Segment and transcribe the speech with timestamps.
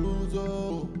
[0.00, 0.99] 不路走。